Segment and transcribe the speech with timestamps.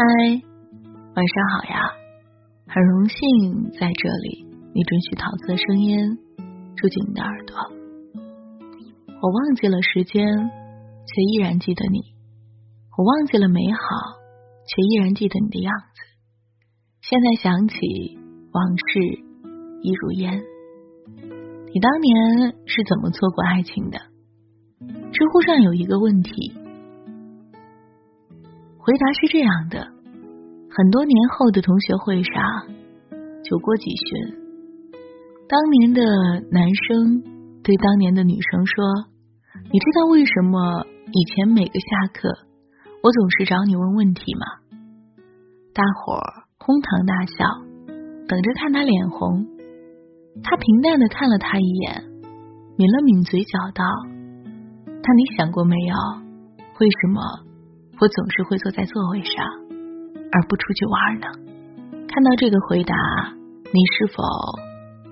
[0.00, 0.06] 嗨，
[1.14, 1.92] 晚上好呀！
[2.68, 6.16] 很荣幸在这里，你准许桃子的声音
[6.74, 7.54] 住进你的耳朵。
[9.20, 12.00] 我忘记了时间，却依然记得你；
[12.96, 13.78] 我忘记了美好，
[14.68, 16.00] 却依然记得你的样子。
[17.02, 17.76] 现在想起
[18.54, 19.00] 往事
[19.82, 20.40] 一如烟。
[21.74, 23.98] 你当年是怎么错过爱情的？
[25.12, 26.54] 知乎上有一个问题。
[28.90, 29.86] 回答是这样的：
[30.68, 32.42] 很多年后的同学会上，
[33.44, 34.34] 酒过几巡，
[35.46, 36.02] 当年的
[36.50, 37.22] 男生
[37.62, 38.84] 对当年的女生说
[39.70, 42.30] ：“你知道为什么以前每个下课
[43.00, 44.44] 我总是找你问问题吗？”
[45.72, 47.46] 大伙儿哄堂大笑，
[48.26, 49.46] 等着看他脸红。
[50.42, 52.02] 他平淡的看了他一眼，
[52.76, 53.84] 抿了抿嘴角道
[54.82, 55.94] ：“那你想过没有，
[56.80, 57.22] 为什么？”
[58.00, 59.44] 我总是会坐在座位上，
[60.32, 61.26] 而不出去玩呢。
[62.08, 62.94] 看到这个回答，
[63.36, 64.24] 你是否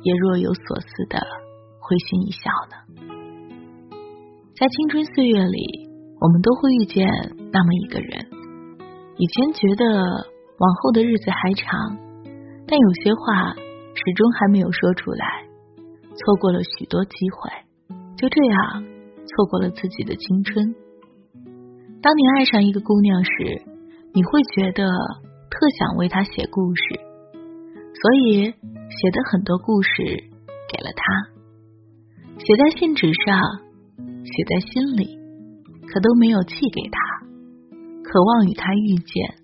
[0.01, 1.21] 也若有所思的
[1.79, 2.81] 会心一笑呢？
[4.57, 7.07] 在青春岁月里，我们都会遇见
[7.53, 8.27] 那么一个人。
[9.19, 9.85] 以前觉得
[10.57, 11.99] 往后的日子还长，
[12.67, 15.45] 但有些话始终还没有说出来，
[16.17, 17.51] 错过了许多机会，
[18.17, 18.83] 就这样
[19.27, 20.75] 错过了自己的青春。
[22.01, 23.63] 当你爱上一个姑娘时，
[24.15, 24.87] 你会觉得
[25.51, 26.83] 特想为她写故事，
[27.35, 29.91] 所以写的很多故事
[30.71, 31.03] 给了她，
[32.39, 33.43] 写在信纸上，
[34.25, 35.19] 写在心里，
[35.89, 36.99] 可都没有寄给她。
[38.05, 39.35] 渴望与她遇见，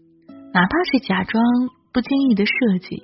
[0.52, 1.42] 哪怕是假装
[1.92, 3.02] 不经意的设计，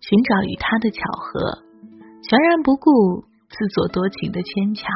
[0.00, 1.58] 寻找与她的巧合，
[2.22, 2.90] 全然不顾
[3.50, 4.88] 自作多情的牵强。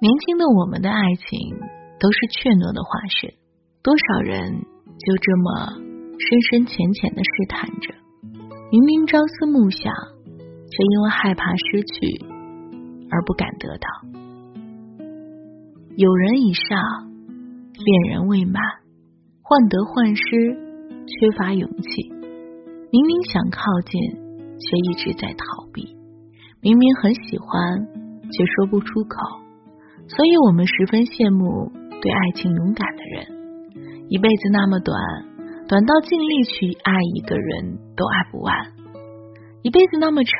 [0.00, 1.77] 年轻的我们的爱情。
[1.98, 3.34] 都是怯懦的化身，
[3.82, 5.74] 多少人就这么
[6.14, 7.94] 深深浅浅的试探着，
[8.70, 9.92] 明明朝思暮想，
[10.70, 12.24] 却因为害怕失去
[13.10, 13.86] 而不敢得到。
[15.96, 16.78] 有人已上，
[17.74, 18.62] 恋人未满，
[19.42, 20.22] 患得患失，
[21.06, 22.08] 缺乏勇气。
[22.92, 24.00] 明明想靠近，
[24.62, 25.82] 却一直在逃避；
[26.62, 27.86] 明明很喜欢，
[28.30, 29.18] 却说不出口。
[30.06, 31.72] 所以我们十分羡慕。
[32.00, 33.26] 对爱情勇敢的人，
[34.08, 34.96] 一辈子那么短，
[35.66, 38.54] 短到尽力去爱一个人都爱不完；
[39.62, 40.32] 一辈子那么长，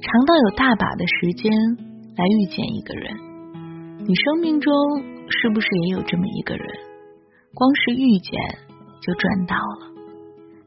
[0.00, 1.52] 长到有大把的时间
[2.16, 3.12] 来遇见一个人。
[4.06, 4.72] 你生命中
[5.28, 6.66] 是不是也有这么一个人？
[7.54, 8.38] 光是遇见
[9.00, 9.90] 就赚到了。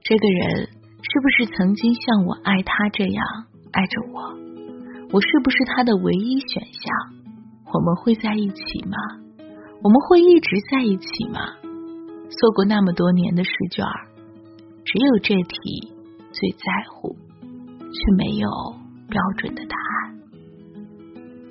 [0.04, 3.24] 这个人是不是曾经像我爱他这样
[3.72, 4.36] 爱着我？
[5.14, 6.94] 我是不是他的唯一选项？
[7.74, 8.98] 我们会在一起吗？
[9.84, 11.40] 我们会一直在一起吗？
[12.30, 13.84] 做过那么多年的试卷，
[14.86, 15.92] 只有这题
[16.32, 18.48] 最在乎，却没有
[19.10, 20.20] 标准的答案。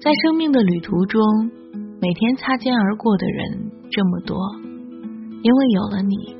[0.00, 1.20] 在生命的旅途中，
[2.00, 4.38] 每天擦肩而过的人这么多，
[5.42, 6.36] 因为有了你，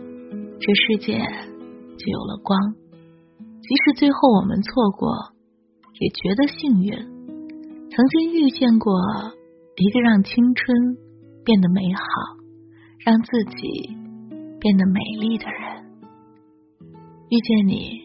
[0.60, 2.56] 这世界就有了光。
[3.60, 5.10] 即使最后我们错过，
[5.98, 6.92] 也觉得幸运，
[7.90, 8.94] 曾经遇见过
[9.74, 11.09] 一个让青春。
[11.50, 12.00] 变得美好，
[13.00, 13.66] 让自己
[14.60, 15.84] 变得美丽的人，
[17.28, 17.98] 遇见你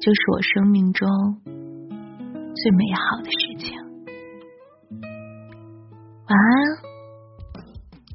[0.00, 1.06] 就是我生命中
[1.44, 3.76] 最美好的事情。
[6.28, 6.48] 晚安，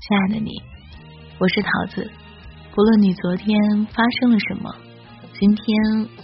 [0.01, 0.53] 亲爱的你，
[1.39, 2.09] 我是桃子。
[2.73, 4.73] 不论你昨天发生了什么，
[5.33, 5.65] 今天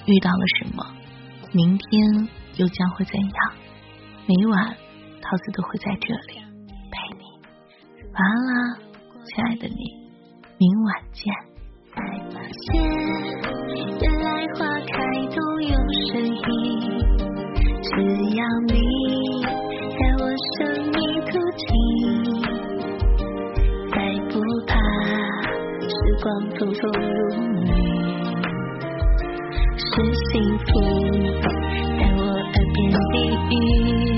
[0.08, 0.84] 遇到了什么，
[1.54, 3.54] 明天又将会怎样，
[4.26, 4.76] 每晚
[5.22, 6.41] 桃子都会在这里。
[8.22, 8.78] 晚安啦，
[9.26, 9.82] 亲爱的你，
[10.60, 11.34] 明晚见。
[11.92, 11.98] 才
[12.30, 12.78] 发现，
[14.00, 14.94] 原来花开
[15.36, 15.74] 都有
[16.06, 16.40] 声音，
[17.82, 17.90] 只
[18.38, 18.74] 要你
[19.98, 20.22] 在我
[20.54, 20.60] 生
[20.92, 21.66] 命途径，
[23.90, 23.98] 再
[24.30, 24.34] 不
[24.68, 24.70] 怕
[25.82, 27.18] 时光匆匆如
[27.56, 27.74] 云，
[29.78, 29.90] 是
[30.30, 30.70] 幸福
[31.98, 32.78] 在我耳边
[33.50, 33.52] 低
[33.96, 34.11] 语。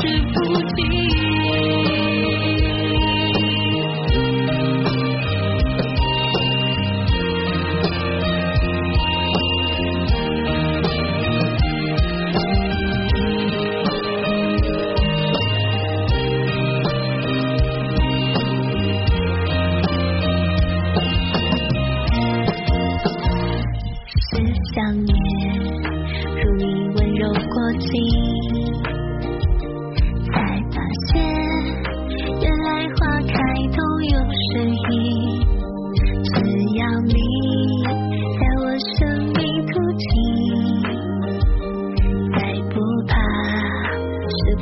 [0.00, 0.41] should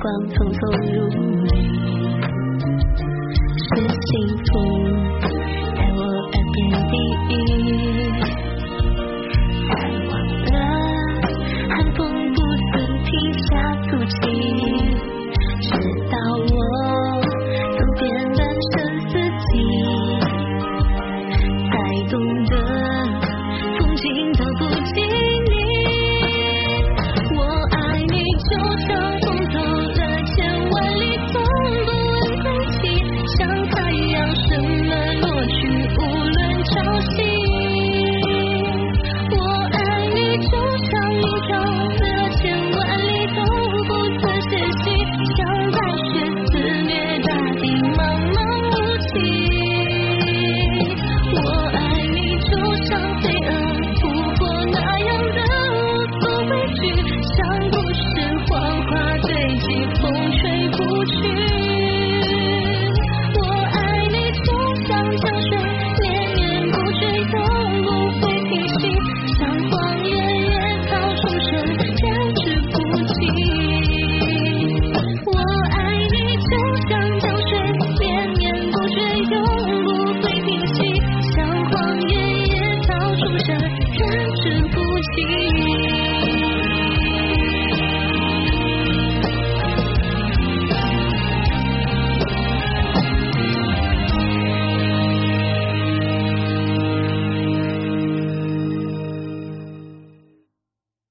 [0.01, 0.59] 光匆匆
[0.95, 1.61] 如雨，
[3.59, 4.09] 是幸
[4.39, 4.80] 福。